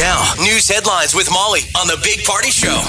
[0.00, 2.82] Now, news headlines with Molly on the Big Party Show.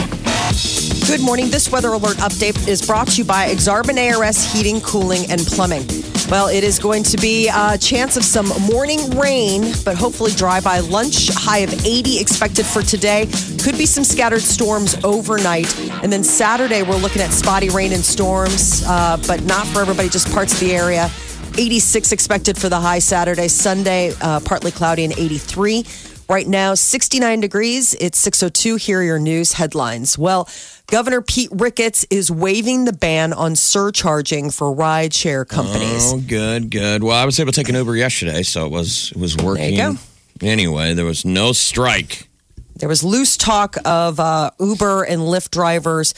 [1.06, 1.50] Good morning.
[1.50, 5.86] This weather alert update is brought to you by Aksarben ARS Heating, Cooling, and Plumbing.
[6.30, 10.62] Well, it is going to be a chance of some morning rain, but hopefully dry
[10.62, 11.28] by lunch.
[11.34, 13.26] High of 80 expected for today.
[13.62, 15.78] Could be some scattered storms overnight.
[16.04, 20.08] And then Saturday, we're looking at spotty rain and storms, uh, but not for everybody,
[20.08, 21.12] just parts of the area.
[21.58, 23.50] 86 expected for the high Saturday.
[23.50, 25.84] Sunday, uh, partly cloudy and 83.
[26.32, 27.94] Right now, 69 degrees.
[27.96, 28.78] It's 602.
[28.78, 30.18] Here are your news headlines.
[30.18, 30.48] Well,
[30.88, 36.14] Governor Pete Ricketts is waiving the ban on surcharging for rideshare companies.
[36.14, 37.04] Oh, good, good.
[37.04, 39.76] Well, I was able to take an Uber yesterday, so it was it was working.
[39.76, 39.98] go.
[40.42, 42.30] Anyway, there was no strike.
[42.78, 46.14] There was loose talk of uh, Uber and Lyft drivers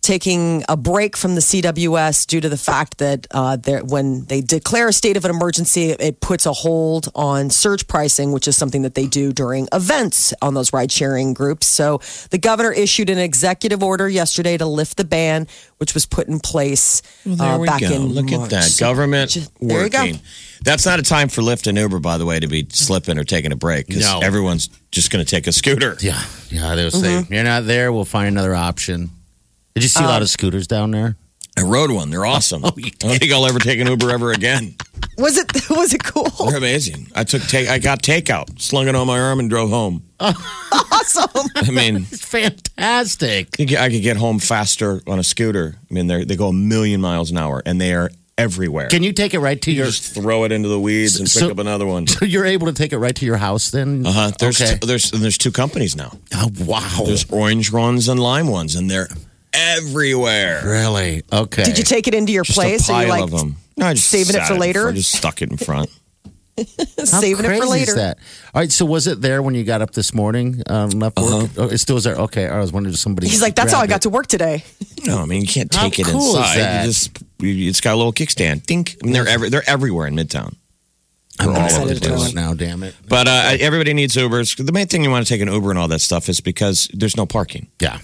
[0.00, 4.88] taking a break from the CWS due to the fact that uh, when they declare
[4.88, 8.82] a state of an emergency, it puts a hold on surge pricing, which is something
[8.82, 11.66] that they do during events on those ride sharing groups.
[11.66, 15.46] So the governor issued an executive order yesterday to lift the ban,
[15.78, 17.92] which was put in place There uh, we back go.
[17.92, 18.44] in Look March.
[18.44, 18.64] at that.
[18.64, 19.98] So Government just- there you go.
[19.98, 20.20] working.
[20.64, 23.24] That's not a time for Lyft and Uber, by the way, to be slipping or
[23.24, 24.20] taking a break because No.
[24.20, 25.96] everyone's just going to take a scooter.
[26.00, 26.74] Yeah, yeah.
[26.74, 27.32] They'll say Mm-hmm.
[27.34, 27.92] you're not there.
[27.92, 29.10] We'll find another option.
[29.78, 31.16] Did you see a lot of scooters down there?
[31.56, 32.10] I rode one.
[32.10, 32.62] They're awesome.
[32.64, 34.74] Oh, I don't think I'll ever take an Uber ever again.
[35.16, 36.24] Was it was it cool?
[36.46, 37.08] They're amazing.
[37.14, 37.68] I took take.
[37.68, 40.02] I got takeout, slung it on my arm, and drove home.
[40.20, 41.46] awesome.
[41.56, 43.48] I mean, It's fantastic.
[43.54, 45.74] I could get- I could get home faster on a scooter.
[45.90, 48.88] I mean, they they go a million miles an hour, and they are everywhere.
[48.88, 49.86] Can you take it right to you your?
[49.86, 52.06] just throw it into the weeds and pick So- up another one?
[52.06, 54.06] So you're able to take it right to your house then?
[54.06, 54.30] Uh huh.
[54.38, 54.78] There's okay.
[54.82, 56.12] there's there's two companies now.
[56.34, 57.02] oh wow.
[57.04, 59.08] There's orange ones and lime ones, and they're
[59.52, 60.62] everywhere.
[60.64, 61.64] really okay.
[61.64, 62.88] Did you take it into your Just place?
[62.88, 63.56] a or pile you like of them.
[63.76, 64.88] No, I just saving it for later?
[64.88, 65.88] I just stuck it in front.
[66.58, 67.92] How saving it for later?
[67.92, 68.18] Is that?
[68.52, 68.72] All right.
[68.72, 70.62] So was it there when you got up this morning?
[70.66, 71.26] Um, left work.
[71.44, 71.46] Uh-huh.
[71.56, 72.16] Oh, it still was there.
[72.16, 72.48] Okay.
[72.48, 73.28] I was wondering if somebody.
[73.28, 74.02] He's like, that's how I got it.
[74.02, 74.64] to work today.
[75.06, 76.56] No, I mean you can't How take it cool is inside.
[76.58, 76.80] that?
[76.82, 78.64] You just you, it's got a little kickstand.
[78.64, 78.96] Think.
[79.00, 80.56] I mean, they're every, they're everywhere in Midtown.
[81.38, 82.52] I'm all gonna over the to do it now.
[82.54, 82.96] Damn it.
[83.08, 84.56] But uh, everybody needs Ubers.
[84.64, 86.88] The main thing you want to take an Uber and all that stuff is because
[86.92, 87.68] there's no parking.
[87.80, 88.00] Yeah.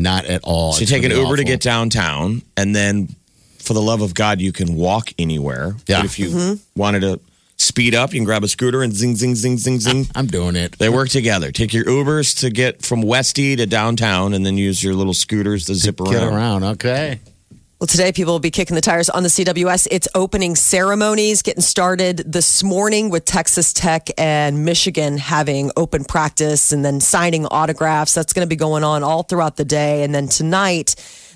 [0.00, 0.72] Not at all.
[0.72, 1.52] So you It's take an gonna be Uber to awful.
[1.52, 3.14] get downtown, and then
[3.58, 5.76] for the love of God, you can walk anywhere.
[5.86, 5.98] Yeah.
[5.98, 6.80] But if you mm-hmm.
[6.80, 7.20] wanted to
[7.56, 10.06] speed up, you can grab a scooter and zing, zing, zing, zing, zing.
[10.14, 10.78] I'm doing it.
[10.78, 11.52] They work together.
[11.52, 15.66] Take your Ubers to get from Westy to downtown, and then use your little scooters
[15.66, 16.32] to zip Get around.
[16.32, 16.64] around.
[16.64, 17.20] Okay.
[17.80, 19.88] Well, today people will be kicking the tires on the CWS.
[19.90, 26.72] It's opening ceremonies getting started this morning with Texas Tech and Michigan having open practice
[26.72, 28.12] and then signing autographs.
[28.12, 30.02] That's going to be going on all throughout the day.
[30.02, 30.94] And then tonight,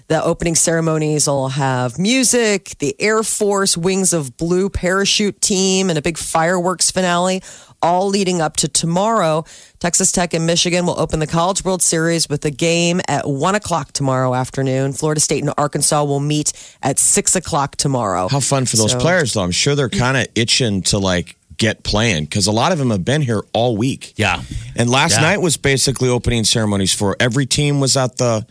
[0.09, 5.99] the opening ceremonies will have music, the Air Force Wings of Blue parachute team, and
[5.99, 7.43] a big fireworks finale,
[7.85, 9.45] all leading up to tomorrow.
[9.79, 13.55] Texas Tech and Michigan will open the College World Series with a game at 1
[13.55, 14.93] o'clock tomorrow afternoon.
[14.95, 16.53] Florida State and Arkansas will meet
[16.83, 18.27] at 6 o'clock tomorrow.
[18.29, 19.43] How fun for those So- players, though.
[19.43, 22.91] I'm sure they're kind of itching to like get playing because a lot of them
[22.91, 24.15] have been here all week.
[24.17, 24.41] Yeah.
[24.75, 25.21] And last Yeah.
[25.21, 28.45] night was basically opening ceremonies for every team was at the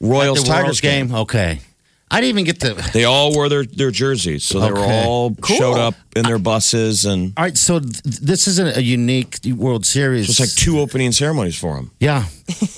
[0.00, 1.06] Royals the Tigers World's game.
[1.08, 1.16] game.
[1.16, 1.60] Okay.
[2.08, 2.90] I didn't even get the.
[2.92, 5.04] They all wore their, their jerseys, so they were Okay.
[5.04, 5.56] all Cool.
[5.56, 7.58] showed up in their buses, and All right.
[7.58, 10.28] So th- this isn't a unique World Series.
[10.30, 11.90] it's like two opening ceremonies for them.
[11.98, 12.26] Yeah.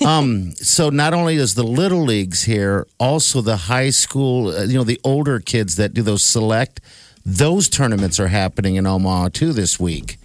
[0.03, 4.73] um, so not only is the little leagues here, also the high school, uh, you
[4.73, 6.81] know, the older kids that do those select,
[7.23, 10.17] those tournaments are happening in Omaha too this week.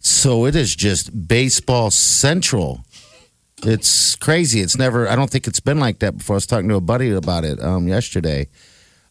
[0.00, 2.84] So it is just baseball central.
[3.64, 4.60] It's crazy.
[4.60, 6.34] It's never, I don't think it's been like that before.
[6.34, 8.48] I was talking to a buddy about it um, yesterday.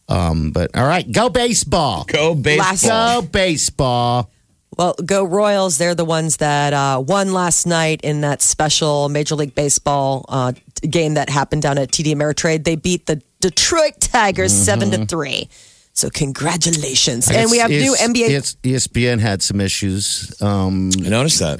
[0.08, 2.04] Um, but all right, go baseball.
[2.04, 3.22] Go baseball!
[3.22, 4.30] Go baseball.
[4.76, 5.76] Well, go Royals.
[5.76, 10.52] They're the ones that uh, won last night in that special Major League Baseball uh,
[10.88, 12.64] game that happened down at TD Ameritrade.
[12.64, 15.48] They beat the Detroit Tigers 7 to 3.
[15.98, 17.28] So congratulations.
[17.28, 18.28] And we have new NBA.
[18.30, 20.32] it's- ESPN had some issues.
[20.40, 21.58] Um, I noticed that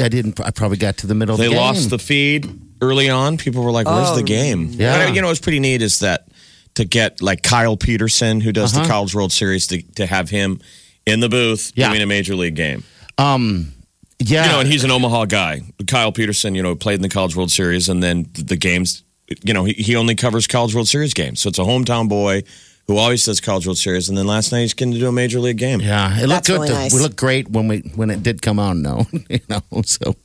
[0.00, 0.38] I didn't.
[0.40, 1.62] I probably got to the middle they of the game.
[1.64, 2.48] lost the feed
[2.80, 3.36] early on.
[3.36, 5.06] People were like, "Where's Oh, the game?" yeah.
[5.06, 6.28] But, you know, what's pretty neat is that
[6.76, 8.88] to get like Kyle Peterson, who does the Uh-huh.
[8.88, 10.60] College World Series, to, to have him
[11.04, 11.88] in the booth Yeah.
[11.88, 12.84] doing a major league game.
[13.18, 13.72] Um,
[14.20, 14.44] Yeah.
[14.46, 15.62] You know, and he's an Omaha guy.
[15.88, 19.02] Kyle Peterson, you know, played in the College World Series, and then the games,
[19.42, 21.40] you know, he, he only covers College World Series games.
[21.40, 22.42] So it's a hometown boy
[22.90, 24.08] who always does College World Series.
[24.08, 25.80] And then last night he's getting to do a major league game.
[25.80, 26.54] Yeah, it looked That's good.
[26.54, 26.92] really to- nice.
[26.94, 28.82] We looked great when we when it did come on.
[28.82, 29.62] No, you know.
[29.84, 30.16] So,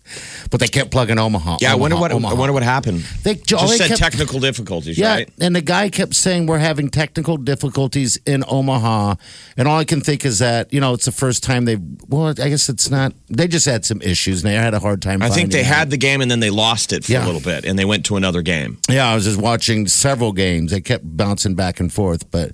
[0.50, 1.58] but they kept plugging Omaha.
[1.62, 2.34] Yeah, I wonder Omaha, what Omaha.
[2.36, 3.02] I wonder what happened.
[3.24, 5.30] They all Just they said kept- technical difficulties, Yeah, right?
[5.40, 9.16] and the guy kept saying we're having technical difficulties in Omaha,
[9.58, 11.78] and all I can think is that you know it's the first time they.
[12.08, 13.14] Well, I guess it's not.
[13.30, 15.22] They just had some issues, and they had a hard time.
[15.22, 15.66] I think they out.
[15.66, 17.26] had the game and then they lost it for Yeah.
[17.26, 18.78] a little bit, and they went to another game.
[18.90, 20.72] Yeah, I was just watching several games.
[20.72, 22.52] They kept bouncing back and forth, but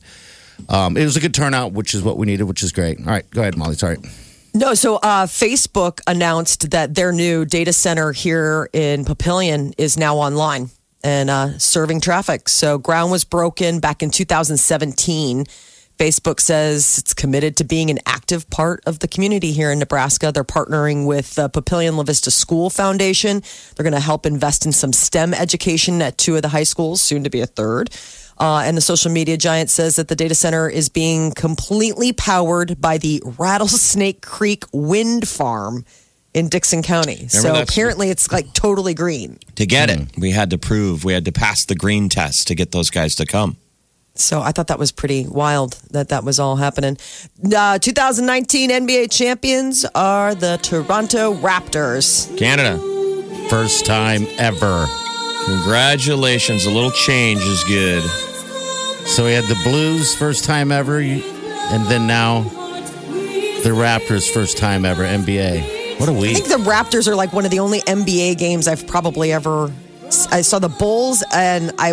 [0.69, 2.99] um, it was a good turnout, which is what we needed, which is great.
[2.99, 3.75] All right, go ahead, Molly.
[3.75, 3.97] Sorry.
[4.53, 10.17] No, so uh, Facebook announced that their new data center here in Papillion is now
[10.17, 10.69] online
[11.03, 12.49] and uh, serving traffic.
[12.49, 15.45] So ground was broken back in 2017.
[15.97, 20.31] Facebook says it's committed to being an active part of the community here in Nebraska.
[20.31, 23.43] They're partnering with the Papillion La Vista School Foundation.
[23.75, 27.01] They're going to help invest in some STEM education at two of the high schools,
[27.01, 27.91] soon to be a third.
[28.41, 32.81] Uh, and the social media giant says that the data center is being completely powered
[32.81, 35.85] by the Rattlesnake Creek Wind Farm
[36.33, 37.27] in Dixon County.
[37.27, 39.37] so apparently it's like totally green.
[39.57, 42.55] To get it, we had to prove, we had to pass the green test to
[42.55, 43.57] get those guys to come.
[44.15, 46.97] So I thought that was pretty wild that that was all happening.
[47.55, 52.35] Uh, 2019 NBA champions are the Toronto Raptors.
[52.37, 52.79] Canada,
[53.49, 54.87] First time ever.
[55.45, 56.65] congratulations.
[56.65, 58.03] A little change is good.
[59.11, 64.85] So we had the Blues first time ever, and then now the Raptors first time
[64.85, 65.99] ever NBA.
[65.99, 66.37] What a week!
[66.37, 69.69] I think the Raptors are like one of the only NBA games I've probably ever.
[70.31, 71.91] I saw the Bulls and I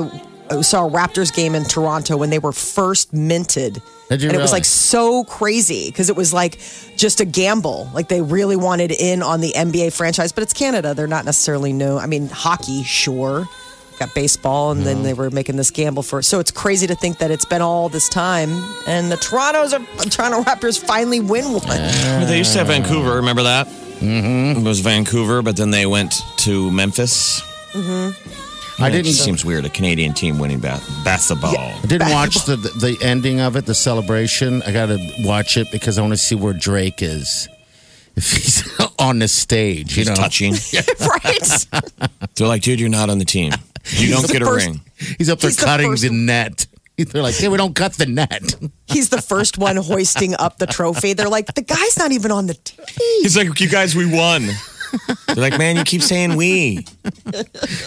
[0.49, 3.83] uh, saw a Raptors game in Toronto when they were first minted.
[4.09, 6.61] Did you and it was like so crazy because it was like
[6.97, 7.91] just a gamble.
[7.93, 10.95] Like they really wanted in on the NBA franchise, but it's Canada.
[10.95, 11.99] They're not necessarily known.
[11.99, 13.49] I mean, hockey, sure.
[13.99, 16.23] Got baseball, and then they were making this gamble for.
[16.23, 18.51] So it's crazy to think that it's been all this time,
[18.87, 21.67] and the Toronto's are Toronto Raptors finally win one.
[21.67, 23.17] They used to have Vancouver.
[23.17, 23.67] Remember that?
[23.67, 24.61] Mm-hmm.
[24.61, 27.43] It was Vancouver, but then they went to Memphis.
[27.75, 29.07] I It didn't.
[29.07, 29.65] just seems weird.
[29.65, 31.57] A Canadian team winning ba- basketball.
[31.57, 34.63] I didn't watch the the ending of it, the celebration.
[34.63, 37.49] I got to watch it because I want to see where Drake is.
[38.15, 40.53] If he's on the stage, you He's know, touching.
[41.01, 41.67] right?
[42.37, 43.53] They're like, dude, you're not on the team.
[43.91, 44.81] You don't get a first- ring.
[45.19, 46.67] he's up there He's the cutting first- the net.
[46.97, 48.57] They're like, "Hey, we don't cut the net."
[48.87, 51.13] He's the first one hoisting up the trophy.
[51.13, 52.85] They're like, the guy's not even on the team.
[53.23, 54.47] He's like, you guys, we won.
[55.29, 56.79] They're like, man, you keep saying we.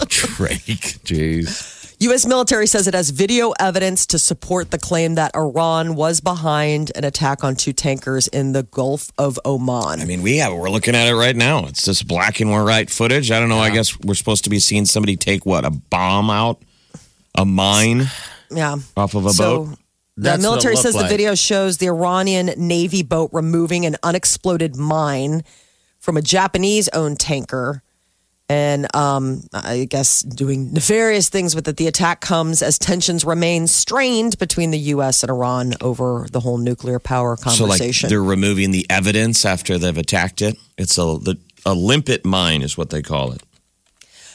[0.08, 1.81] Drake, jeez.
[2.02, 2.26] U.S.
[2.26, 7.04] military says it has video evidence to support the claim that Iran was behind an
[7.04, 10.02] attack on two tankers in the Gulf of Oman.
[10.02, 10.52] I mean, we have.
[10.52, 11.68] We're looking at it right now.
[11.68, 13.30] It's just black and white footage.
[13.30, 13.60] I don't know.
[13.60, 16.64] I guess we're supposed to be seeing somebody take what a bomb out,
[17.36, 18.08] a mine
[18.50, 18.78] yeah.
[18.98, 19.70] off of a So boat.
[19.70, 19.78] the
[20.24, 24.76] That's what military looked says the video shows the Iranian Navy boat removing an unexploded
[24.76, 25.44] mine
[26.00, 27.84] from a Japanese owned tanker.
[28.52, 31.78] And um, I guess doing nefarious things with it.
[31.78, 35.24] The attack comes as tensions remain strained between the U.S.
[35.24, 37.94] and Iran over the whole nuclear power conversation.
[37.94, 40.58] So, like, they're removing the evidence after they've attacked it.
[40.78, 43.42] It's a the, a limpet mine, is what they call it.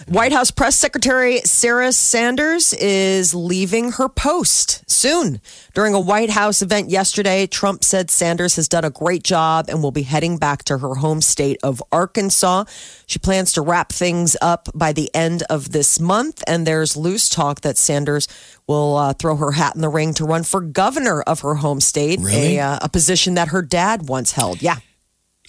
[0.09, 5.41] White House Press Secretary Sarah Sanders is leaving her post soon.
[5.75, 9.83] During a White House event yesterday, Trump said Sanders has done a great job and
[9.83, 12.65] will be heading back to her home state of Arkansas.
[13.07, 17.29] She plans to wrap things up by the end of this month, and there's loose
[17.29, 18.29] talk that Sanders
[18.67, 21.81] will uh, throw her hat in the ring to run for governor of her home
[21.81, 22.59] state, Really?
[22.59, 24.61] a, uh, a position that her dad once held.
[24.61, 24.77] Yeah.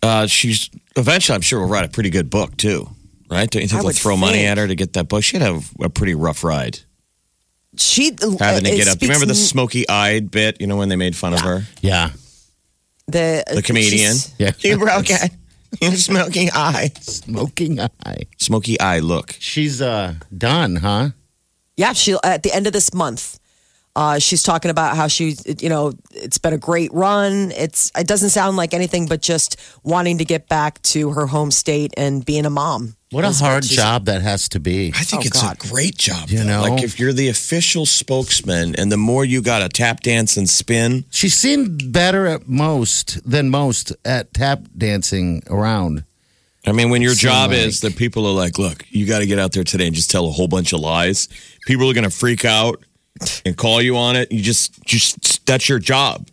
[0.03, 2.87] Uh, she's eventually, I'm sure, will write a pretty good book too,
[3.29, 3.49] right?
[3.49, 5.23] Don't you think I they'll would throw money at her to get that book?
[5.23, 6.79] She'd have a pretty rough ride
[7.77, 9.01] She having to get up.
[9.01, 10.59] You remember the smoky-eyed bit?
[10.61, 12.11] You know when they made fun of her, Yeah,
[13.07, 14.17] the, the comedian.
[14.37, 14.51] yeah.
[14.59, 15.31] You broke it.
[15.81, 16.91] You smoky eye.
[17.01, 18.23] Smoking eye.
[18.37, 19.35] Smoky eye look.
[19.39, 21.09] She's uh done, huh?
[21.75, 23.39] Yeah, she at the end of this month.
[23.95, 27.51] Uh, she's talking about how she, you know, it's been a great run.
[27.51, 31.49] It's it doesn't sound like anything but just wanting to get back to her home
[31.51, 32.95] state and being a mom.
[33.09, 34.91] What a hard she's- job that has to be.
[34.93, 35.55] I think Oh, it's God.
[35.63, 36.29] a great job.
[36.29, 36.43] You though.
[36.45, 36.61] know?
[36.61, 40.49] like if you're the official spokesman, and the more you got to tap dance and
[40.49, 46.03] spin, She seemed better at most than most at tap dancing around.
[46.65, 49.19] I mean, when your Seem job like- is that people are like, look, you got
[49.19, 51.29] to get out there today and just tell a whole bunch of lies.
[51.65, 52.83] People are going to freak out.
[53.45, 54.31] And call you on it.
[54.31, 56.27] You just, just that's your job.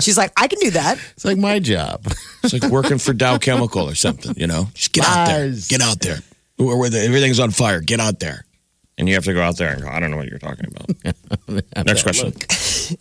[0.00, 0.98] She's like, I can do that.
[1.12, 2.04] It's like my job.
[2.44, 4.34] It's like working for Dow Chemical or something.
[4.36, 5.52] You know, just get out there.
[5.68, 6.18] Get out there.
[6.56, 7.80] Where, where the, everything's on fire.
[7.80, 8.44] Get out there.
[8.96, 9.88] And you have to go out there and go.
[9.88, 11.86] I don't know what you're talking about.
[11.86, 12.32] Next question.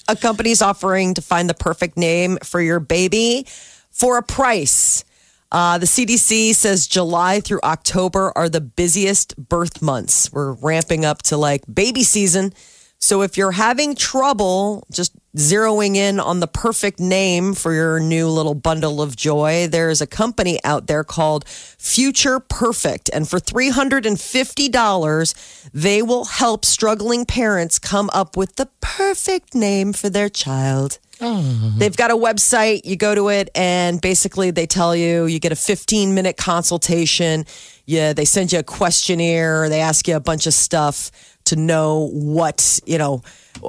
[0.08, 3.48] A company's offering to find the perfect name for your baby
[3.90, 5.04] for a price.
[5.52, 10.32] Uh, the CDC says July through October are the busiest birth months.
[10.32, 12.54] We're ramping up to like baby season.
[13.00, 18.28] So if you're having trouble just zeroing in on the perfect name for your new
[18.28, 23.12] little bundle of joy, there's a company out there called Future Perfect.
[23.14, 30.10] And for $350, they will help struggling parents come up with the perfect name for
[30.10, 30.98] their child.
[31.22, 31.74] Oh.
[31.78, 32.86] They've got a website.
[32.86, 37.46] You go to it, and basically they tell you you get a 15 minute consultation.
[37.86, 39.68] Yeah, they send you a questionnaire.
[39.70, 41.12] They ask you a bunch of stuff
[41.48, 43.22] to know what you know.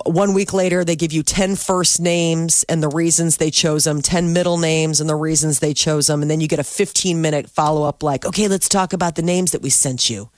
[0.05, 4.03] One week later, they give you 10 first names and the reasons they chose them,
[4.03, 6.21] 10 middle names and the reasons they chose them.
[6.21, 9.23] And then you get a 15 minute follow up, like, okay, let's talk about the
[9.23, 10.29] names that we sent you.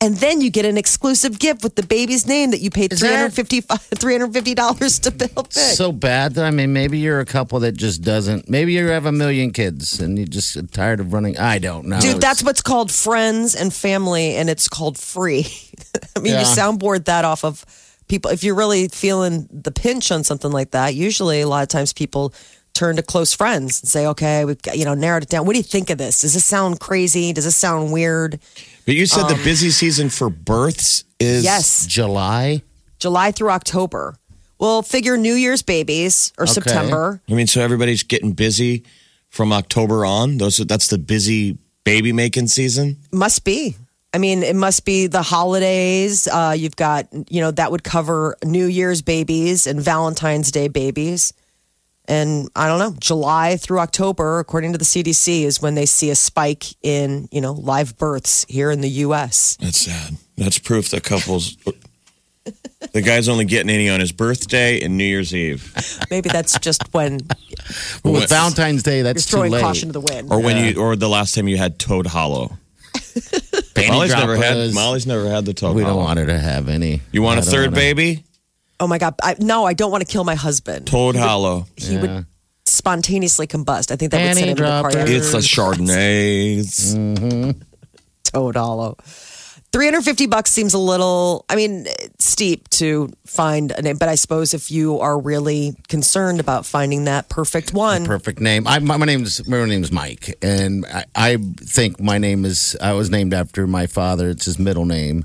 [0.00, 3.00] And then you get an exclusive gift with the baby's name that you paid Is
[3.00, 5.52] that- $350, $350 to build.
[5.52, 8.48] so bad that I mean, maybe you're a couple that just doesn't.
[8.48, 11.36] Maybe you have a million kids and you just get tired of running.
[11.36, 11.98] I don't know.
[12.00, 15.46] Dude, that's what's called friends and family, and it's called free.
[16.16, 16.40] I mean, Yeah.
[16.40, 17.64] you soundboard that off of
[18.06, 18.30] people.
[18.30, 21.92] If you're really feeling the pinch on something like that, usually a lot of times
[21.92, 22.32] people
[22.72, 25.44] turn to close friends and say, okay, we've got, you know, narrowed it down.
[25.44, 26.20] What do you think of this?
[26.20, 27.32] Does this sound crazy?
[27.32, 28.38] Does this sound weird?
[28.88, 32.62] But you said the busy season for births is Yes, July.
[32.98, 34.16] July through October.
[34.58, 37.20] Well, figure New Year's babies or September.
[37.28, 38.84] I mean, so everybody's getting busy
[39.28, 40.38] from October on.
[40.38, 42.96] Those that's the busy baby making season.
[43.12, 43.76] Must be.
[44.14, 46.26] I mean, it must be the holidays.
[46.26, 51.34] Uh, you've got, you know, that would cover New Year's babies and Valentine's Day babies.
[52.08, 56.08] And I don't know, July through October, according to the CDC, is when they see
[56.10, 59.56] a spike in, you know, live births here in the U.S.
[59.60, 60.14] That's sad.
[60.38, 61.56] That's proof that couples.
[62.92, 65.74] the guy's only getting any on his birthday and New Year's Eve,
[66.10, 67.20] Maybe that's just when
[68.02, 69.60] Well, with Valentine's Day, you're that's too throwing late.
[69.60, 70.32] caution to the wind.
[70.32, 72.56] or when you, or the last time you had Toad Hollow.
[73.88, 74.72] Molly's never had.
[74.74, 75.76] Molly's never had the Toad hollow.
[75.76, 75.96] We Hollow.
[75.96, 77.02] don't want her to have any.
[77.12, 77.76] You want I a don't third know.
[77.76, 78.24] baby?
[78.80, 79.14] Oh my God.
[79.22, 80.86] I, no, I don't want to kill my husband.
[80.86, 81.66] Toad Hollow.
[81.76, 82.26] He would
[82.66, 83.90] spontaneously combust.
[83.90, 84.90] I think that would send him to the dropper.
[84.90, 85.08] cardiac.
[85.16, 86.94] It's the Chardonnays.
[86.96, 87.60] Mm-hmm.
[88.24, 88.96] Toad Hollow.
[89.70, 91.86] 350 bucks seems a little, I mean,
[92.18, 97.04] steep to find a name, but I suppose if you are really concerned about finding
[97.04, 98.66] that perfect one, Perfect name.
[98.66, 102.78] I, my, my name's my name's Mike, and I, I think my name is.
[102.80, 104.30] I was named after my father.
[104.30, 105.24] It's his middle name.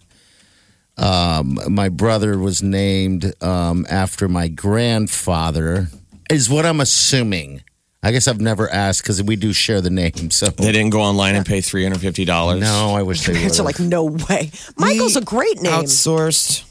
[0.98, 5.88] Um, my brother was named um, after my grandfather.
[6.30, 7.64] Is what I'm assuming.
[8.06, 10.30] I guess I've never asked because we do share the name.
[10.30, 12.60] So They didn't go online and pay three hundred fifty dollars.
[12.60, 13.38] no, I wish they would.
[13.38, 14.52] parents are like, no way.
[14.78, 15.72] Michael's a great name.
[15.72, 16.66] outsourced.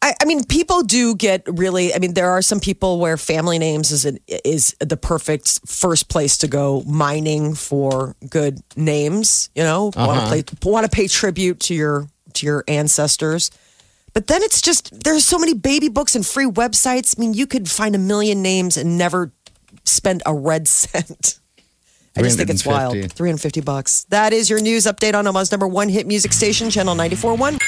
[0.00, 1.94] I, I mean, people do get really.
[1.94, 6.08] I mean, there are some people where family names is an, is the perfect first
[6.08, 9.48] place to go mining for good names.
[9.54, 13.50] You know, want to play, want to pay tribute to your to your ancestors.
[14.12, 17.18] But then it's just there's so many baby books and free websites.
[17.18, 19.32] I mean, you could find a million names and never
[19.84, 21.38] spend a red cent.
[22.16, 22.92] I just think it's wild.
[22.92, 23.16] 350.
[23.16, 24.04] 350 bucks.
[24.04, 27.58] That is your news update on Omaha's number one hit music station, Channel 94.1.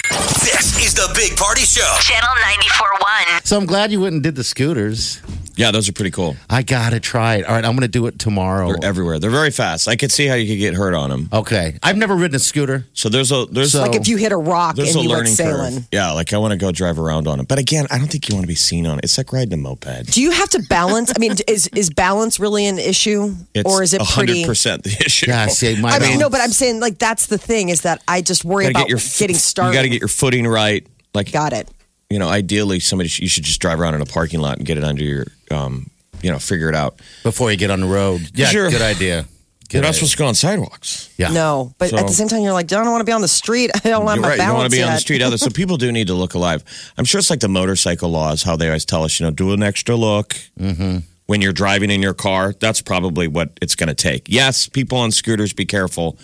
[0.45, 1.97] This is the Big Party Show.
[2.01, 3.45] Channel 94.1.
[3.45, 5.21] so I'm glad you went and did the scooters.
[5.57, 6.37] Yeah, those are pretty cool.
[6.51, 7.47] I gotta try it.
[7.47, 8.69] All right, I'm gonna do it tomorrow.
[8.69, 9.19] They're everywhere.
[9.19, 9.89] They're very fast.
[9.89, 11.29] I could see how you could get hurt on them.
[11.33, 12.85] Okay, I've never ridden a scooter.
[12.93, 15.09] So there's a there's So- Like if you hit a rock there's and a you
[15.09, 15.75] went learning sailing.
[15.77, 15.89] curve.
[15.93, 17.49] Yeah, like I want to go drive around on it.
[17.49, 19.05] But again, I don't think you want to be seen on it.
[19.05, 20.13] It's like riding a moped.
[20.13, 21.13] Do you have to balance?
[21.17, 24.33] I mean, is is balance really an issue, It's or is it pretty?
[24.43, 25.27] hundred percent the issue.
[25.29, 27.81] Yeah, see, my I mean, balance- no, but I'm saying like that's the thing is
[27.83, 29.71] that I just worry You gotta about get your f- getting started.
[29.73, 30.87] You got to get your footing right.
[31.15, 31.67] Like Got it.
[32.11, 34.67] You know, ideally, somebody sh- you should just drive around in a parking lot and
[34.67, 35.91] get it under your, um,
[36.23, 37.01] you know, figure it out.
[37.23, 38.23] before you get on the road.
[38.35, 38.71] Yeah, Sure.
[38.71, 39.23] good idea.
[39.69, 39.95] Good You're not idea.
[39.95, 41.11] supposed to go on sidewalks.
[41.19, 41.31] Yeah.
[41.33, 43.29] No, but at the same time, you're like, I don't want to be on the
[43.29, 43.71] street.
[43.75, 44.35] I don't have You're my right.
[44.35, 45.37] You balance don't want to be on the street either.
[45.39, 46.63] So people do need to look alive.
[46.97, 49.53] I'm sure it's like the motorcycle laws, how they always tell us, you know, do
[49.53, 50.99] an extra look Mm-hmm.
[51.27, 52.55] when you're driving in your car.
[52.61, 54.27] That's probably what it's going to take.
[54.29, 56.17] Yes, people on scooters, be careful.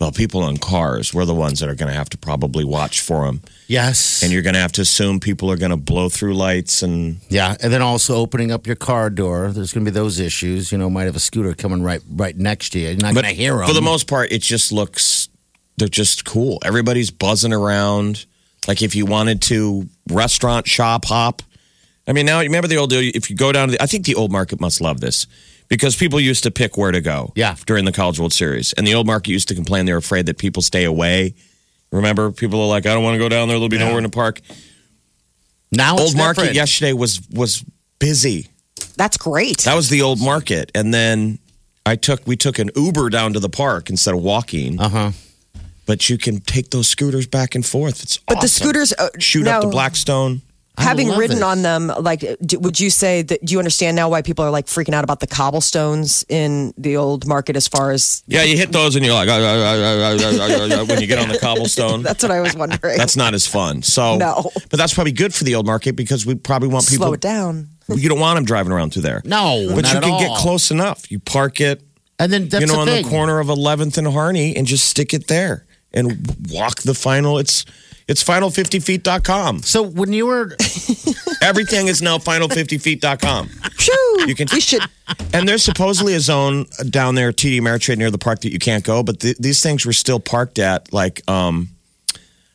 [0.00, 3.00] Well, people on cars, we're the ones that are going to have to probably watch
[3.00, 3.42] for them.
[3.68, 4.22] Yes.
[4.22, 7.18] And you're going to have to assume people are going to blow through lights and
[7.28, 9.52] yeah, and then also opening up your car door.
[9.52, 10.72] There's going to be those issues.
[10.72, 12.88] You know, might have a scooter coming right right next to you.
[12.88, 13.68] You're not going to hear them.
[13.68, 15.28] for the most part, it just looks
[15.76, 16.58] they're just cool.
[16.64, 18.26] Everybody's buzzing around.
[18.66, 21.42] Like if you wanted to restaurant, shop, hop.
[22.06, 23.00] I mean, now you remember the old deal.
[23.14, 25.26] If you go down to the, I think the old market must love this
[25.68, 27.32] because people used to pick where to go.
[27.34, 27.56] Yeah.
[27.66, 30.26] During the College World Series, and the old market used to complain they were afraid
[30.26, 31.34] that people stay away.
[31.92, 33.56] Remember, people are like, I don't want to go down there.
[33.56, 34.40] There'll be nowhere in the park.
[35.70, 36.56] Now it's old market different.
[36.56, 37.64] yesterday was was
[37.98, 38.48] busy.
[38.96, 39.58] That's great.
[39.58, 41.38] That was the old market, and then
[41.86, 44.80] I took we took an Uber down to the park instead of walking.
[44.80, 45.12] Uh huh.
[45.86, 48.02] But you can take those scooters back and forth.
[48.02, 50.40] It's but the scooters uh, shoot now, up to Blackstone.
[50.76, 51.42] Having love ridden it.
[51.44, 53.44] on them, like, do, would you say that?
[53.44, 56.96] Do you understand now why people are like freaking out about the cobblestones in the
[56.96, 57.54] old market?
[57.56, 60.38] As far as Yeah, you hit those and you're like, "Ah, ah, ah, ah, ah,
[60.40, 62.02] ah, ah," when you get on the cobblestone.
[62.02, 62.98] that's what I was wondering.
[62.98, 63.82] That's not as fun.
[63.82, 64.50] So, No.
[64.68, 67.06] but that's probably good for the old market because we probably want people.
[67.06, 67.68] slow it down.
[67.88, 69.22] You don't want them driving around through there.
[69.24, 71.08] No, but not you at can get close enough.
[71.10, 71.82] You park it,
[72.18, 73.04] And then that's you know, the on thing.
[73.04, 77.38] the corner of 11th and Harney, and just stick it there and walk the final.
[77.38, 77.64] It's
[78.08, 79.62] it's final50feet.com.
[79.62, 80.56] So when you were,
[81.42, 83.48] Everything is now final50feet.com.
[83.48, 84.82] Phew, You can- we should.
[85.34, 88.82] And there's supposedly a zone down there, TD Ameritrade near the park that you can't
[88.82, 91.68] go, but th- these things were still parked at like um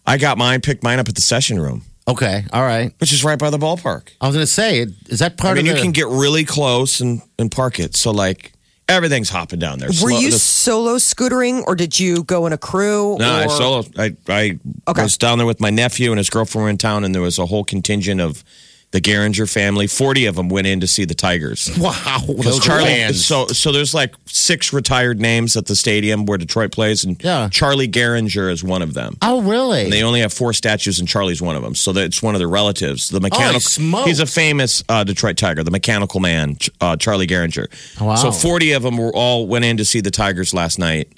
[0.08, 2.92] I got mine, picked mine up at the session room, okay, all right.
[3.00, 4.10] which is right by the ballpark.
[4.20, 5.84] I was going to say, is that I part mean, you of the?
[5.84, 7.96] can get really close and, and park it.
[7.96, 8.54] So like
[8.90, 9.88] everything's hopping down there.
[9.90, 13.16] Were Slow- you the- solo scootering, or did you go in a crew?
[13.20, 13.86] No, I solo.
[13.98, 15.04] I I Okay.
[15.04, 17.38] was down there with my nephew and his girlfriend were in town, and there was
[17.38, 18.44] a whole contingent of
[18.92, 19.86] the Gehringer family.
[19.86, 21.70] Forty of them went in to see the Tigers.
[21.78, 23.24] wow, those Charlie, fans.
[23.24, 27.50] so so there's like six retired names at the stadium where Detroit plays, and Yeah.
[27.52, 29.18] Charlie Gehringer is one of them.
[29.22, 29.84] oh, really?
[29.84, 31.76] And they only have four statues, and Charlie's one of them.
[31.76, 33.10] So that it's one of their relatives.
[33.10, 33.60] The mechanical.
[33.60, 34.08] smokes.
[34.08, 37.68] he's a famous uh, Detroit Tiger, the mechanical man, uh, Charlie Gehringer.
[38.02, 38.16] Wow.
[38.16, 41.14] So forty of them were all went in to see the Tigers last night.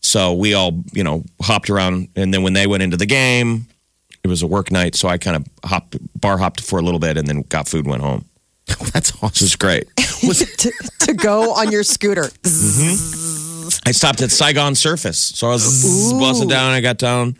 [0.00, 3.66] So we all, you know, hopped around, and then when they went into the game,
[4.28, 4.94] it was a work night.
[4.94, 7.86] So I kind of hopped, bar hopped for a little bit, and then got food,
[7.86, 8.24] went home.
[8.92, 9.44] That's awesome.
[9.44, 9.88] was great.
[9.96, 12.24] to, to go on your scooter.
[12.24, 13.68] Mm-hmm.
[13.86, 15.18] I stopped at Saigon Surface.
[15.18, 16.72] So I was buzzing down.
[16.72, 17.36] I got down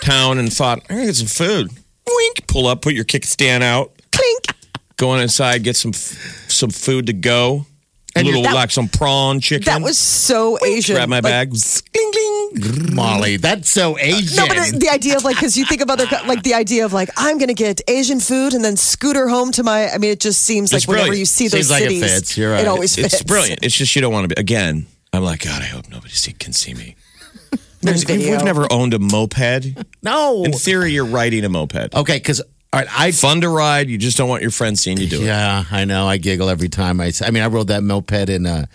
[0.00, 1.70] town and thought, I'm gonna get some food.
[2.06, 2.46] Wink.
[2.46, 4.44] Pull up, put your kickstand out, Clink.
[4.96, 7.66] Going inside, get some some food to go.
[8.16, 9.64] A little that- like some prawn chicken.
[9.64, 10.94] That was so Asian.
[10.96, 11.56] grab my Like, bag.
[12.92, 14.36] Molly, that's so Asian.
[14.36, 16.92] No, but the, idea of like, because you think of other, like the idea of
[16.92, 19.90] like, I'm going to get Asian food and then scooter home to my.
[19.90, 21.18] I mean, it just seems like It's whenever brilliant.
[21.18, 22.38] you see those Seems like it cities, fits.
[22.38, 22.66] You're right.
[22.66, 23.14] always fits.
[23.14, 23.64] It's brilliant.
[23.64, 24.40] It's just you don't want to be.
[24.40, 26.96] Again, I'm like, God, I hope nobody see, can see me.
[27.80, 29.76] There's We've never owned a moped.
[30.02, 30.44] no.
[30.44, 31.94] In theory, you're riding a moped.
[31.94, 33.88] Okay, because all right, I Fun to ride.
[33.88, 35.26] You just don't want your friends seeing you do it.
[35.26, 36.08] Yeah, I know.
[36.08, 37.12] I giggle every time I.
[37.20, 38.66] I mean, I rode that moped in uh,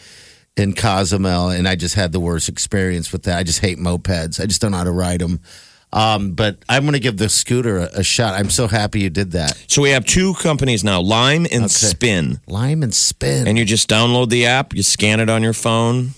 [0.58, 3.38] in Cozumel, and I just had the worst experience with that.
[3.38, 4.42] I just hate mopeds.
[4.42, 5.40] I just don't know how to ride them.
[5.92, 8.36] Um, but I'm going to give the scooter a, a shot.
[8.36, 9.58] I'm so happy you did that.
[9.68, 11.68] So we have two companies now, Lime and Okay.
[11.70, 12.40] Spin.
[12.46, 13.48] Lime and spin.
[13.48, 16.12] And you just download the app, you scan it on your phone,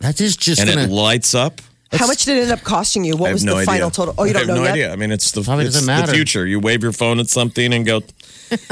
[0.00, 1.60] that is just and gonna, it lights up.
[1.92, 3.16] How much did it end up costing you?
[3.16, 3.66] What was no the idea.
[3.66, 4.14] final total?
[4.16, 4.72] Oh, you I don't have know no yet.
[4.72, 4.92] idea.
[4.92, 6.46] I mean, it's the Probably it's doesn't the future.
[6.46, 8.00] You wave your phone at something and go,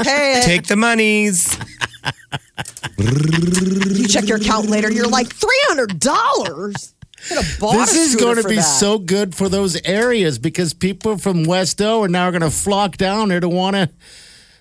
[0.01, 1.55] Hey, take the monies.
[2.97, 4.91] you check your account later.
[4.91, 6.93] You're like three hundred dollars.
[7.29, 12.03] This is going to be so good for those areas because people from West O
[12.03, 13.89] are now going to flock down there to want to.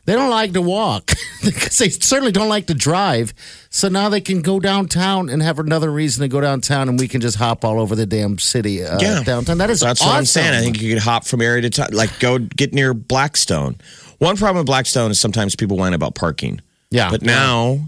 [0.07, 1.11] They don't like to walk
[1.45, 3.35] because they certainly don't like to drive.
[3.71, 7.09] So now they can go downtown and have another reason to go downtown, and we
[7.09, 9.23] can just hop all over the damn city uh, Yeah.
[9.25, 9.59] downtown.
[9.59, 10.13] That is That's awesome.
[10.13, 10.55] what I'm saying.
[10.55, 13.77] I think you could hop from area to time, like go get near Blackstone.
[14.19, 16.61] One problem with Blackstone is sometimes people whine about parking.
[16.91, 17.11] Yeah.
[17.11, 17.81] But now,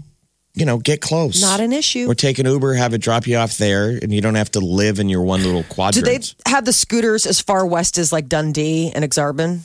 [0.53, 1.41] you know, get close.
[1.41, 2.09] Not an issue.
[2.09, 4.59] Or take an Uber, have it drop you off there, and you don't have to
[4.59, 6.05] live in your one little quadrant.
[6.05, 6.35] Do quadrant.
[6.45, 9.61] they have the scooters as far west as like Dundee and Aksarben?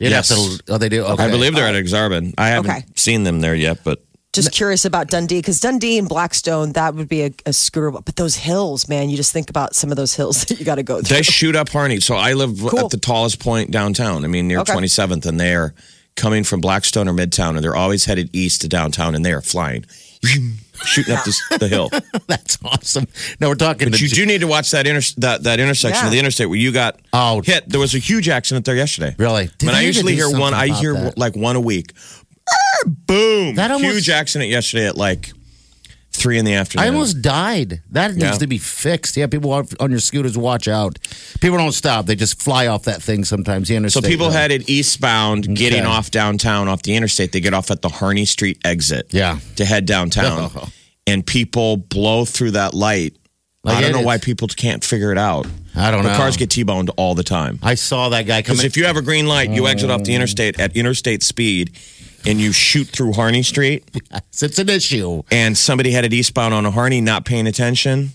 [0.00, 0.28] You'd Yes.
[0.28, 1.04] to- oh, they do.
[1.04, 1.24] Okay.
[1.24, 1.82] I believe they're at oh.
[1.82, 2.34] Aksarben.
[2.36, 2.84] I haven't Okay.
[2.96, 7.08] seen them there yet, but Just curious about Dundee because Dundee and Blackstone that would
[7.08, 7.92] be a, a scooter.
[7.92, 10.74] But those hills, man, you just think about some of those hills that you got
[10.74, 11.16] to go through.
[11.16, 12.00] they shoot up Harney.
[12.00, 12.80] So I live Cool.
[12.80, 14.24] at the tallest point downtown.
[14.24, 14.72] I mean, near Okay.
[14.74, 15.72] 27th, and they're
[16.16, 19.40] coming from Blackstone or Midtown, and they're always headed east to downtown, and they are
[19.40, 19.84] flying,
[20.24, 21.90] shooting up this, the hill.
[22.26, 23.06] That's awesome.
[23.40, 23.90] No, we're talking.
[23.90, 26.06] But you do need to watch that inter- that that intersection Yeah.
[26.06, 27.40] of the interstate where you got Oh.
[27.42, 27.68] hit.
[27.68, 29.14] There was a huge accident there yesterday.
[29.18, 29.50] Really?
[29.62, 30.54] I mean, I I need to usually do hear one.
[30.54, 31.18] I about hear that?
[31.18, 31.92] like one a week.
[32.50, 32.54] Ah,
[33.06, 33.54] Boom!
[33.54, 35.32] That almost- huge accident yesterday at like
[36.16, 36.84] three in the afternoon.
[36.84, 37.82] I almost died.
[37.90, 38.32] That needs Yeah.
[38.38, 39.16] to be fixed.
[39.16, 40.98] Yeah, people on your scooters, watch out.
[41.40, 43.68] People don't stop; they just fly off that thing sometimes.
[43.68, 44.02] The interstate.
[44.04, 45.88] So people headed eastbound, getting Okay.
[45.88, 47.32] off downtown off the interstate.
[47.32, 49.08] They get off at the Harney Street exit.
[49.10, 49.38] Yeah.
[49.56, 50.50] To head downtown,
[51.06, 53.14] and people blow through that light
[53.64, 55.46] Like, I don't know is- why people can't figure it out.
[55.74, 56.16] I don't The know.
[56.16, 57.58] cars get T-boned all the time.
[57.62, 60.04] I saw that guy Because if you have a green light, you exit off Mm.
[60.04, 61.72] the interstate at interstate speed,
[62.26, 63.84] and you shoot through Harney Street,
[64.42, 65.22] it's an issue.
[65.30, 68.10] and somebody had headed eastbound on a Harney not paying attention,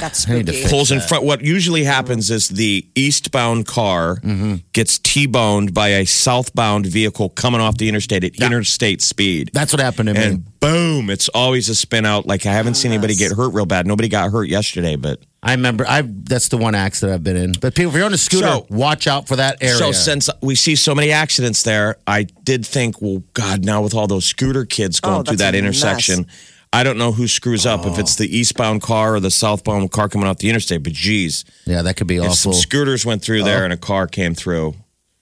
[0.00, 0.70] That's I need to spooky.
[0.70, 1.24] pulls in front.
[1.24, 4.54] What usually happens is the eastbound car Mm-hmm.
[4.72, 9.50] gets T-boned by a southbound vehicle coming off the interstate at interstate speed.
[9.52, 10.22] That's what happened to me.
[10.24, 12.26] and boom, it's always a spin out.
[12.26, 13.86] Like I haven't seen anybody get hurt real bad.
[13.86, 15.84] Nobody got hurt yesterday, but I remember.
[15.86, 17.52] I that's the one accident I've been in.
[17.60, 19.76] But people, if you're on a scooter, So- watch out for that area.
[19.76, 23.92] So since we see so many accidents there, I did think, well, God, now with
[23.94, 26.26] all those scooter kids going Oh, through that's that a intersection,
[26.74, 30.08] I don't know who screws up if it's the eastbound car or the southbound car
[30.08, 30.82] coming off the interstate.
[30.82, 34.06] But geez, yeah, that could be if some scooters went through there and a car
[34.06, 34.74] came through,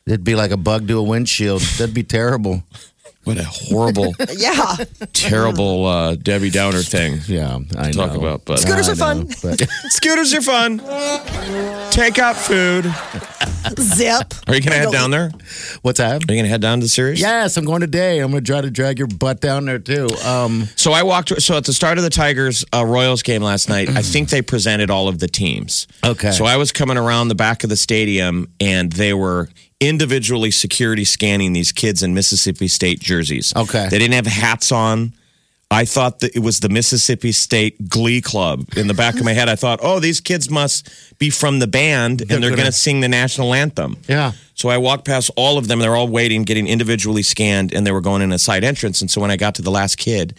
[0.06, 1.60] It'd be like a bug to a windshield.
[1.78, 2.64] That'd be terrible.
[3.24, 4.76] what a horrible, Yeah.
[5.12, 7.20] terrible uh, Debbie Downer thing.
[7.28, 8.08] Yeah, I know.
[8.08, 9.28] Talk about, but Scooters I are fun.
[9.42, 9.60] but-
[9.90, 10.78] scooters are fun.
[11.92, 12.84] Take out food.
[13.80, 14.34] Zip.
[14.48, 15.30] Are you going to head down there?
[15.82, 16.12] What's that?
[16.16, 17.20] Are you going to head down to the series?
[17.20, 18.18] Yes, I'm going today.
[18.20, 20.08] I'm going to try to drag your butt down there too.
[20.24, 21.40] Um, So I walked.
[21.42, 24.42] So at the start of the Tigers uh, Royals game last night, I think they
[24.42, 25.86] presented all of the teams.
[26.04, 26.30] Okay.
[26.32, 29.48] So I was coming around the back of the stadium, and they were
[29.80, 33.52] individually security scanning these kids in Mississippi State jerseys.
[33.56, 33.88] Okay.
[33.88, 35.12] They didn't have hats on.
[35.72, 38.66] I thought that it was the Mississippi State Glee Club.
[38.76, 41.66] In the back of my head, I thought, oh, these kids must be from the
[41.66, 43.96] band, and they're, gonna- going to sing the national anthem.
[44.08, 44.32] yeah.
[44.54, 45.78] So I walked past all of them.
[45.80, 49.00] They're all waiting, getting individually scanned, and they were going in a side entrance.
[49.00, 50.36] And so when I got to the last kid,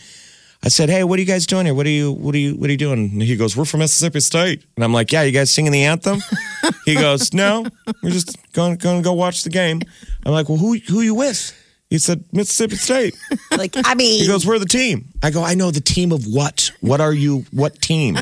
[0.63, 1.75] I said, "Hey, what are you guys doing here?
[1.75, 3.79] What are you what are you what are you doing?" And he goes, "We're from
[3.81, 6.21] Mississippi State." And I'm like, "Yeah, you guys singing the anthem?"
[6.85, 7.65] he goes, "No,
[8.01, 9.81] we're just going going to go watch the game."
[10.25, 11.53] I'm like, "Well, who who you with?"
[11.93, 13.15] He said, "Mississippi State."
[13.51, 16.25] Like, I mean, He goes, "We're the team." I go, "I know the team of
[16.25, 16.71] what?
[16.81, 17.45] What are you?
[17.51, 18.17] What team?"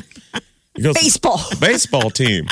[0.76, 1.40] He goes, baseball.
[1.58, 2.48] baseball team.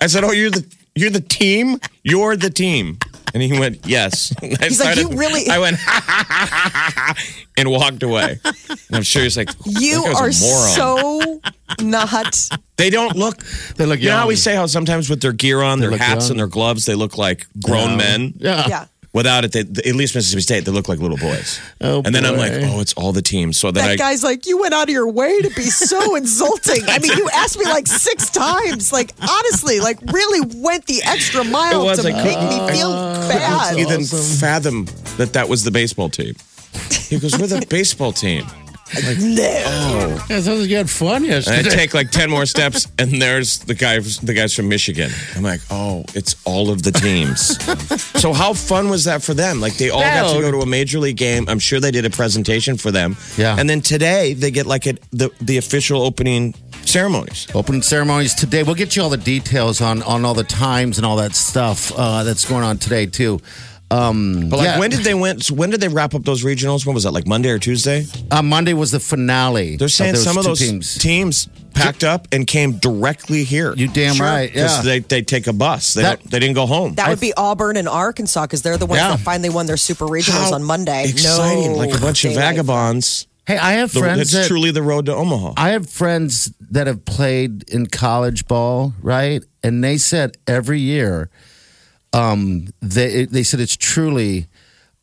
[0.00, 1.78] I said, "Oh, you're the you're the team.
[2.02, 2.98] You're the team."
[3.32, 5.76] And he went, "Yes." And I He's like, "You really-" I went,
[7.56, 8.40] and walked away.
[8.44, 11.40] And I'm sure he's like, You "That guy's a are so
[11.80, 12.48] not.
[12.76, 13.38] They don't look.
[13.76, 16.00] They look You know how we say how sometimes with their gear on, their look
[16.00, 16.32] hats young.
[16.32, 17.96] and their gloves, they look like grown Yeah.
[17.96, 18.34] men.
[18.36, 18.68] Yeah.
[18.68, 18.84] Yeah.
[19.16, 21.58] Without it, they, at least Mississippi State, they look like little boys.
[21.80, 23.56] Oh, and then I'm like, oh, it's all the teams.
[23.56, 26.14] So then That I, guy's like, you went out of your way to be so
[26.16, 26.82] insulting.
[26.86, 28.92] I mean, you asked me like six times.
[28.92, 32.90] Like, honestly, like really went the extra mile was to like- make me oh, feel
[32.92, 33.78] bad.
[33.78, 34.84] he didn't fathom
[35.16, 36.34] that that was the baseball team.
[36.90, 38.44] He goes, we're the baseball team.
[38.94, 40.18] No.
[40.30, 41.70] Yeah, sounds like you had fun And I yesterday.
[41.70, 45.10] take like 10 more steps, and there's the guys, the guys from Michigan.
[45.34, 47.58] I'm like, oh, it's all of the teams.
[48.20, 49.60] so, how fun was that for them?
[49.60, 51.46] Like, they all got to go to a major league game.
[51.48, 53.16] I'm sure they did a presentation for them.
[53.36, 53.56] Yeah.
[53.58, 57.48] And then today, they get like a, the, the official opening ceremonies.
[57.54, 58.62] Opening ceremonies today.
[58.62, 61.92] We'll get you all the details on on all the times and all that stuff
[61.96, 63.40] uh, that's going on today too.
[63.90, 64.78] Um, But like, yeah.
[64.78, 65.50] when did they went?
[65.50, 66.84] When did they wrap up those regionals?
[66.84, 67.12] When was that?
[67.12, 68.04] Like Monday or Tuesday?
[68.30, 69.76] uh, Monday was the finale.
[69.76, 70.98] They're saying those some of those teams.
[70.98, 71.48] teams.
[71.74, 73.74] packed up and came directly here.
[73.76, 74.50] You damn right.
[74.50, 74.82] Because Yeah.
[74.82, 75.92] they, they take a bus.
[75.92, 76.94] They, That- don't, they didn't go home.
[76.94, 79.10] That would be Auburn and Arkansas because they're the ones Yeah.
[79.10, 81.08] that finally won their super regionals How on Monday.
[81.10, 81.72] Exciting.
[81.72, 83.26] No like a bunch of vagabonds.
[83.46, 85.52] hey, I have The, friends it's that truly the road to Omaha.
[85.58, 89.44] I have friends that have played in college ball, right?
[89.62, 91.28] And they said every year,
[92.12, 94.46] um, they they said it's truly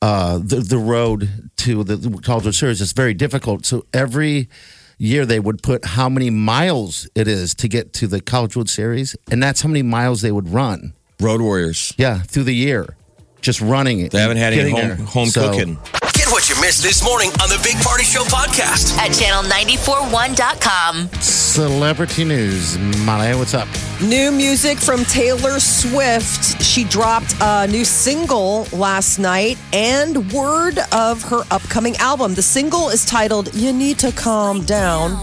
[0.02, 3.66] uh, the the road to the, college World series is very difficult.
[3.66, 4.50] So every
[4.98, 8.70] year they would put how many miles it is to get to the college world
[8.70, 10.94] series, and that's how many miles they would run.
[11.20, 11.94] road Warriors.
[11.98, 12.96] Yeah, through the year,
[13.42, 14.12] just running it.
[14.12, 15.78] They haven't had any home, home So- cooking.
[16.24, 18.98] Get what you missed this morning on the Big Party Show podcast.
[18.98, 21.10] At channel941.com.
[21.22, 23.68] Celebrity news, Molly, what's up?
[24.02, 26.62] New music from Taylor Swift.
[26.62, 32.36] She dropped a new single last night and word of her upcoming album.
[32.36, 35.18] The single is titled You Need to Calm Down.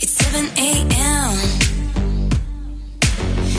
[0.00, 1.36] It's 7 a.m.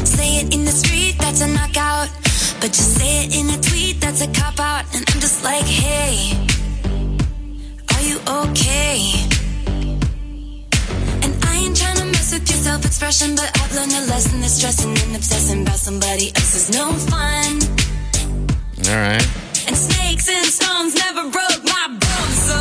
[0.06, 2.25] Say it in the street, that's a knockout.
[2.62, 4.86] But just say it in a tweet, that's a cop out.
[4.96, 6.34] And I'm just like, hey,
[7.94, 9.12] are you okay?
[11.24, 14.42] And I ain't trying to mess with your self expression, but I've learned a lesson
[14.42, 17.60] that stressing and obsessing about somebody else is no fun.
[18.88, 19.28] All right.
[19.68, 22.58] And snakes and stones never broke my bones, so.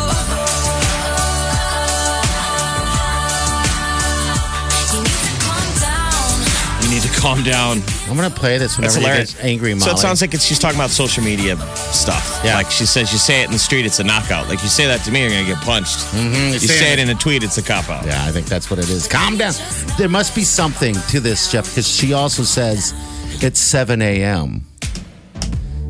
[4.95, 5.03] You
[5.45, 6.83] calm down.
[6.83, 7.94] We need to calm down.
[8.07, 8.17] You need to calm down.
[8.17, 9.35] I'm gonna play this whenever you hilarious.
[9.35, 9.81] get angry, Molly.
[9.81, 11.57] So it sounds like it's, she's talking about social media
[11.93, 12.41] stuff.
[12.45, 12.55] Yeah.
[12.57, 14.49] Like she says, you say it in the street, it's a knockout.
[14.49, 15.99] Like you say that to me, you're going to get punched.
[16.15, 18.05] Mhm, You saying say it in a tweet, it's a cop out.
[18.07, 19.07] Yeah, I think that's what it is.
[19.09, 19.55] Calm down.
[19.99, 22.93] There must be something to this, Jeff, because she also says
[23.43, 24.65] it's 7 a.m.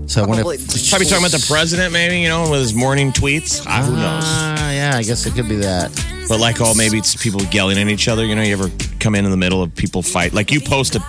[0.06, 0.44] So I Probably.
[0.44, 3.64] wonder if Probably talking about the president, maybe, you know, with his morning tweets.
[3.66, 4.22] Ah, who knows?
[4.26, 5.90] Ah, yeah, I guess it could be that.
[6.28, 8.24] But like, oh, maybe it's people yelling at each other.
[8.24, 8.68] You know, you ever
[9.04, 10.32] come in in the middle of people fight?
[10.32, 11.00] Like you post a,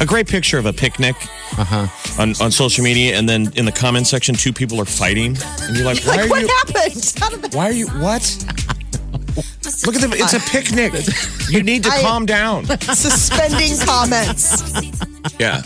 [0.00, 1.14] a great picture of a picnic
[1.58, 1.86] Uh-huh.
[2.22, 5.76] on, on social media, and then in the comment section, two people are fighting, and
[5.76, 6.48] you're like, why Like, are what you?
[6.48, 7.14] happened?
[7.20, 7.88] How did that- Why are you?
[7.88, 8.22] What?
[9.86, 10.16] Look at the.
[10.18, 10.92] It's a picnic.
[11.50, 12.64] You need to I- calm down.
[12.80, 14.62] Suspending comments.
[15.38, 15.62] Yeah.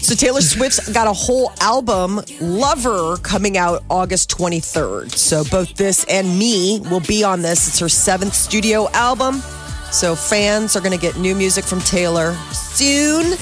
[0.00, 5.10] So Taylor Swift's got a whole album, Lover, coming out August 23rd.
[5.12, 7.68] So both this and me will be on this.
[7.68, 9.42] It's her seventh studio album.
[9.90, 13.36] So fans are going to get new music from Taylor soon.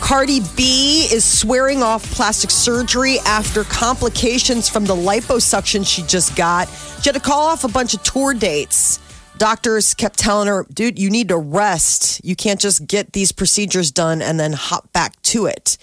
[0.00, 6.68] Cardi B is swearing off plastic surgery after complications from the liposuction she just got.
[7.02, 9.00] She had to call off a bunch of tour dates.
[9.38, 12.24] Doctors kept telling her, dude, you need to rest.
[12.24, 15.78] You can't just get these procedures done and then hop back to it.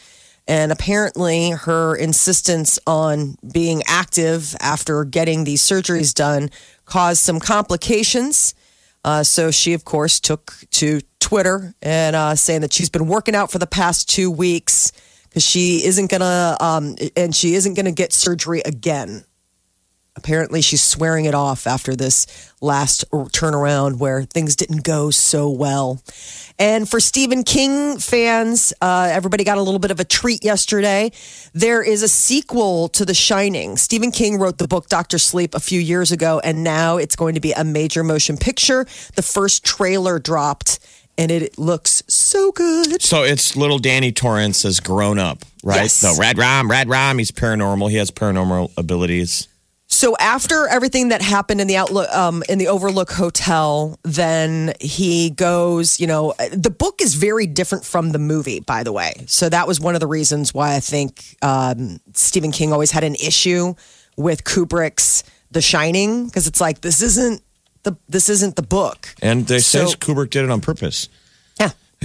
[0.48, 6.52] And apparently, her insistence on being active after getting these surgeries done
[6.86, 8.54] caused some complications.
[9.06, 13.36] Uh, so she, of course, took to Twitter and uh, saying that she's been working
[13.36, 14.92] out for the past two weeks
[15.30, 19.24] because she isn't gonna, um, and she isn't gonna get surgery again.
[20.18, 22.26] Apparently, she's swearing it off after this
[22.62, 26.02] last turnaround where things didn't go so well.
[26.58, 31.12] And for Stephen King fans, uh, everybody got a little bit of a treat yesterday.
[31.54, 33.76] There is a sequel to The Shining.
[33.76, 37.36] Stephen King wrote the book Doctor Sleep a few years ago, and now it's going
[37.36, 38.86] to be a major motion picture.
[39.16, 40.80] The first trailer dropped,
[41.18, 43.02] and it looks so good.
[43.02, 45.84] So it's little Danny Torrance has grown up, right?
[45.84, 45.94] Yes.
[45.94, 47.90] So Redrum, Rad Rom, he's paranormal.
[47.92, 49.50] He has paranormal abilities.
[49.96, 55.30] So after everything that happened in the outlook um, in the Overlook Hotel, then he
[55.30, 56.02] goes.
[56.02, 59.24] You know, the book is very different from the movie, by the way.
[59.28, 63.06] So that was one of the reasons why I think um, Stephen King always had
[63.06, 63.74] an issue
[64.18, 67.42] with Kubrick's The Shining because it's like this isn't
[67.84, 69.16] the this isn't the book.
[69.22, 71.08] And they So- say Kubrick did it on purpose.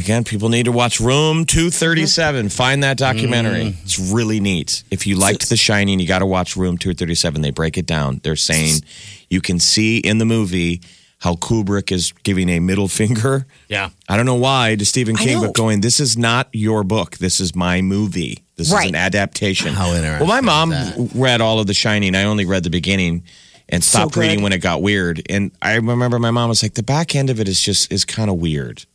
[0.00, 2.48] Again, people need to watch Room 237.
[2.48, 3.64] Find that documentary.
[3.64, 3.82] Mm.
[3.82, 4.82] It's really neat.
[4.90, 7.42] If you liked The Shining, you got to watch Room 237.
[7.42, 8.18] They break it down.
[8.22, 8.76] They're saying
[9.28, 10.80] you can see in the movie
[11.18, 13.46] how Kubrick is giving a middle finger.
[13.68, 13.90] Yeah.
[14.08, 17.18] I don't know why to Stephen King, but going, this is not your book.
[17.18, 18.42] This is my movie.
[18.56, 19.74] This is an adaptation.
[19.74, 20.26] How interesting.
[20.26, 20.72] Well, my mom
[21.14, 22.14] read all of The Shining.
[22.14, 23.24] I only read the beginning
[23.68, 24.20] and stopped good.
[24.20, 25.22] reading when it got weird.
[25.28, 28.06] And I remember my mom was like, the back end of it is just is
[28.06, 28.86] kind of weird.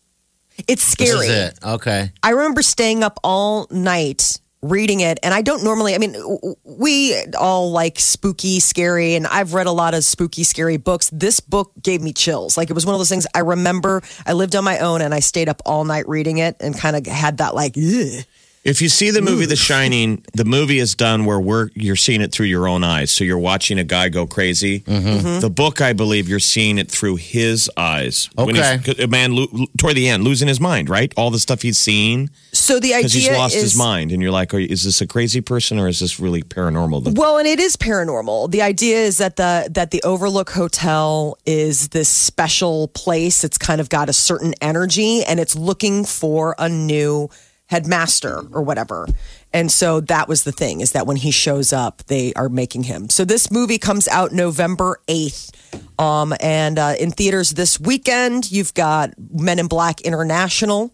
[0.67, 1.27] It's scary.
[1.27, 1.59] it.
[1.63, 2.11] Okay.
[2.23, 6.15] I remember staying up all night reading it and I don't normally I mean
[6.63, 11.39] we all like spooky scary and I've read a lot of spooky scary books this
[11.39, 14.55] book gave me chills like it was one of those things I remember I lived
[14.55, 17.37] on my own and I stayed up all night reading it and kind of had
[17.37, 18.25] that like Ugh.
[18.65, 22.19] If you see the movie The Shining, the movie is done where we're you're seeing
[22.21, 23.11] it through your own eyes.
[23.11, 24.79] So you're watching a guy go crazy.
[24.79, 25.39] Mm-hmm.
[25.41, 28.27] The book, I believe, you're seeing it through his eyes.
[28.33, 29.03] When he's- Okay.
[29.03, 31.13] a man lo- toward the end losing his mind, right?
[31.15, 32.31] All the stuff he's seen.
[32.53, 33.13] so the idea is.
[33.13, 35.87] he's lost is his mind, and you're like, are, is this a crazy person or
[35.87, 37.03] is this really paranormal?
[37.03, 38.49] The- Well, and it is paranormal.
[38.49, 43.43] The idea is that the that the Overlook Hotel is this special place.
[43.43, 47.29] It's kind of got a certain energy and it's looking for a new
[47.67, 49.07] headmaster or whatever.
[49.53, 52.83] And so that was the thing is that when he shows up, they are making
[52.83, 53.09] him.
[53.09, 55.51] So this movie comes out November 8th.
[55.99, 60.93] Um, and uh, in theaters this weekend, you've got Men in Black International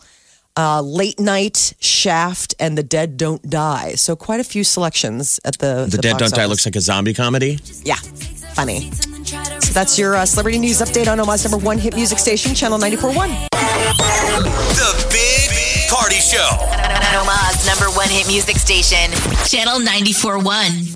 [0.58, 3.94] uh, Late Night, Shaft, and The Dead Don't Die.
[3.94, 6.82] So quite a few selections at the the Dead box Don't Die looks like a
[6.82, 7.60] zombie comedy.
[7.84, 7.96] yeah,
[8.54, 8.92] funny.
[8.92, 12.80] So that's your uh, celebrity news update on Omaha's number one hit music station, Channel
[12.80, 13.48] 94.1.
[14.76, 16.48] The Big Party Show.
[17.20, 19.12] Omaha's number one hit music station,
[19.46, 20.88] Channel 94.1.